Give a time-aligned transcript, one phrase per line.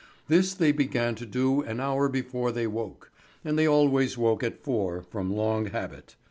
[0.27, 3.11] This they began to do an hour before they woke,
[3.45, 6.15] and they always woke at four, from long habit.